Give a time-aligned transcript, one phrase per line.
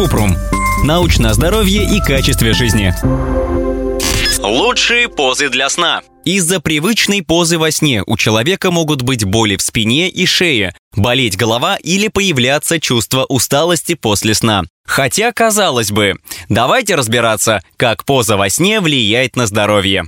[0.00, 0.34] Купрум.
[0.82, 2.94] Научное здоровье и качестве жизни.
[4.42, 6.00] Лучшие позы для сна.
[6.24, 11.36] Из-за привычной позы во сне у человека могут быть боли в спине и шее, болеть
[11.36, 14.62] голова или появляться чувство усталости после сна.
[14.86, 16.14] Хотя, казалось бы,
[16.48, 20.06] давайте разбираться, как поза во сне влияет на здоровье.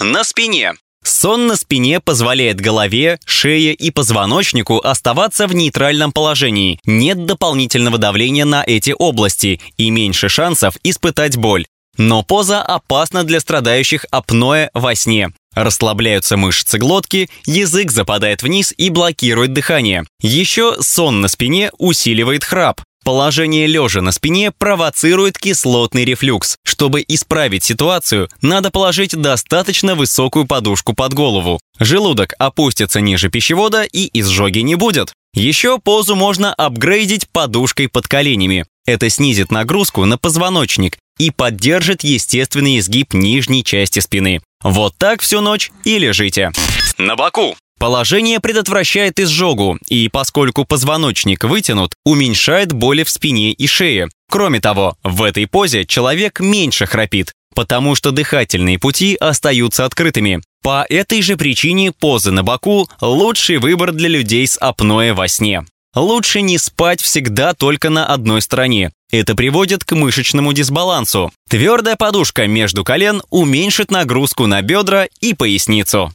[0.00, 0.72] На спине.
[1.08, 6.78] Сон на спине позволяет голове, шее и позвоночнику оставаться в нейтральном положении.
[6.84, 11.66] Нет дополнительного давления на эти области и меньше шансов испытать боль.
[11.96, 15.30] Но поза опасна для страдающих апноэ во сне.
[15.58, 20.04] Расслабляются мышцы глотки, язык западает вниз и блокирует дыхание.
[20.22, 22.80] Еще сон на спине усиливает храп.
[23.04, 26.58] Положение лежа на спине провоцирует кислотный рефлюкс.
[26.64, 31.58] Чтобы исправить ситуацию, надо положить достаточно высокую подушку под голову.
[31.80, 35.12] Желудок опустится ниже пищевода и изжоги не будет.
[35.34, 38.64] Еще позу можно апгрейдить подушкой под коленями.
[38.86, 44.40] Это снизит нагрузку на позвоночник и поддержит естественный изгиб нижней части спины.
[44.62, 46.50] Вот так всю ночь и лежите.
[46.98, 47.56] На боку.
[47.78, 54.08] Положение предотвращает изжогу, и поскольку позвоночник вытянут, уменьшает боли в спине и шее.
[54.28, 60.42] Кроме того, в этой позе человек меньше храпит, потому что дыхательные пути остаются открытыми.
[60.60, 65.64] По этой же причине позы на боку– лучший выбор для людей с апноэ во сне.
[65.94, 68.90] Лучше не спать всегда только на одной стороне.
[69.10, 71.32] Это приводит к мышечному дисбалансу.
[71.48, 76.12] Твердая подушка между колен уменьшит нагрузку на бедра и поясницу.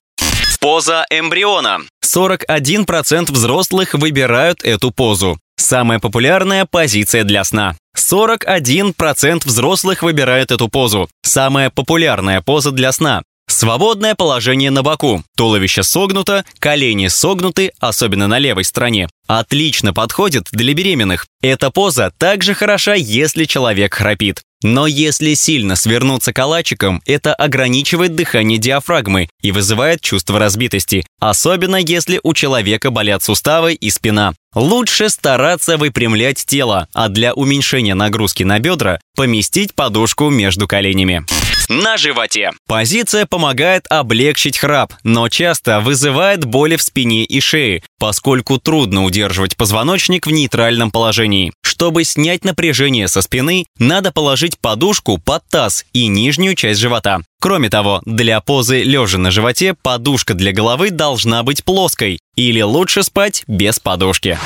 [0.59, 1.79] Поза эмбриона.
[2.05, 5.39] 41% взрослых выбирают эту позу.
[5.57, 7.75] Самая популярная позиция для сна.
[7.97, 11.09] 41% взрослых выбирают эту позу.
[11.23, 13.23] Самая популярная поза для сна.
[13.53, 15.23] Свободное положение на боку.
[15.37, 19.07] Туловище согнуто, колени согнуты, особенно на левой стороне.
[19.27, 21.27] Отлично подходит для беременных.
[21.39, 24.41] Эта поза также хороша, если человек храпит.
[24.63, 32.19] Но если сильно свернуться калачиком, это ограничивает дыхание диафрагмы и вызывает чувство разбитости, особенно если
[32.23, 34.33] у человека болят суставы и спина.
[34.55, 41.23] Лучше стараться выпрямлять тело, а для уменьшения нагрузки на бедра поместить подушку между коленями
[41.69, 42.51] на животе.
[42.67, 49.57] Позиция помогает облегчить храп, но часто вызывает боли в спине и шее, поскольку трудно удерживать
[49.57, 51.51] позвоночник в нейтральном положении.
[51.61, 57.19] Чтобы снять напряжение со спины, надо положить подушку под таз и нижнюю часть живота.
[57.41, 62.19] Кроме того, для позы лежа на животе подушка для головы должна быть плоской.
[62.35, 64.39] Или лучше спать без подушки.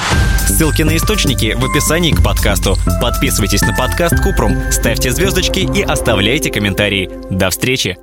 [0.48, 2.76] Ссылки на источники в описании к подкасту.
[3.00, 7.10] Подписывайтесь на подкаст Купрум, ставьте звездочки и оставляйте комментарии.
[7.30, 7.98] До встречи!